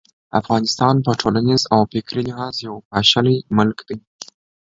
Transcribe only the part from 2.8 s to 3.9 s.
پاشلی ملک